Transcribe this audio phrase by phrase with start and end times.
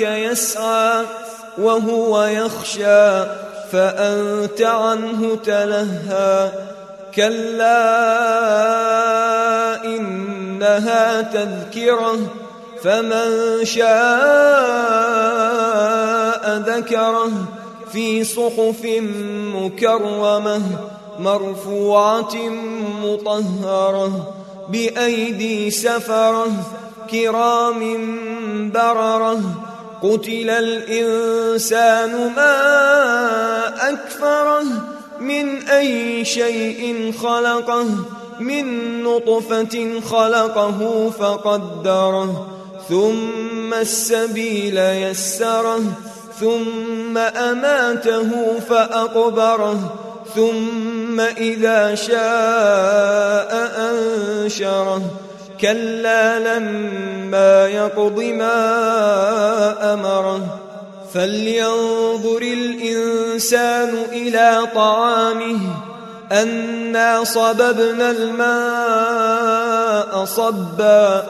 [0.00, 1.04] يسعى
[1.58, 3.24] وهو يخشى
[3.72, 6.50] فأنت عنه تلهى
[7.14, 7.84] كلا
[9.84, 12.18] إنها تذكرة
[12.82, 13.82] فمن شاء
[16.56, 17.30] ذكره
[17.92, 18.84] في صحف
[19.54, 20.62] مكرمة
[21.18, 22.36] مرفوعة
[23.02, 24.34] مطهرة
[24.68, 26.46] بأيدي سفرة
[27.10, 27.80] كرام
[28.70, 29.40] بررة
[30.02, 34.64] قتل الإنسان ما أكفره
[35.20, 37.86] من أي شيء خلقه
[38.40, 38.66] من
[39.02, 42.46] نطفة خلقه فقدره
[42.88, 45.82] ثم السبيل يسره
[46.40, 49.94] ثم أماته فأقبره
[50.34, 55.02] ثم إذا شاء أنشره.
[55.60, 60.58] كلا لما يقض ما أمره.
[61.14, 65.58] فلينظر الإنسان إلى طعامه.
[66.32, 71.24] أنا صببنا الماء صبا.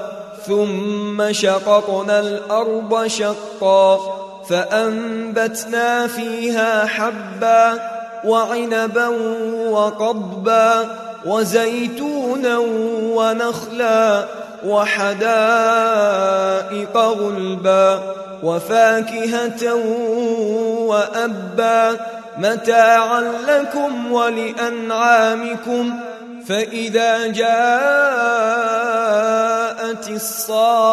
[0.47, 4.01] ثم شققنا الأرض شقا.
[4.49, 7.92] فأنبتنا فيها حبا.
[8.25, 9.09] وعنبا
[9.71, 12.59] وقضبا وزيتونا
[13.17, 14.25] ونخلا
[14.67, 15.67] وحدائق
[16.97, 18.03] غلبا
[18.43, 19.75] وفاكهة
[20.87, 22.01] وأبا
[22.39, 25.93] متاعا لكم ولأنعامكم
[26.47, 27.53] فإذا جاءت
[30.11, 30.93] الصاخة